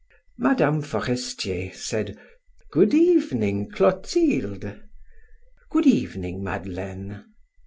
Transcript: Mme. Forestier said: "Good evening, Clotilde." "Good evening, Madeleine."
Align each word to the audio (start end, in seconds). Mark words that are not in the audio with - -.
Mme. 0.39 0.81
Forestier 0.81 1.71
said: 1.75 2.17
"Good 2.71 2.95
evening, 2.95 3.69
Clotilde." 3.69 4.81
"Good 5.69 5.85
evening, 5.85 6.43
Madeleine." 6.43 7.25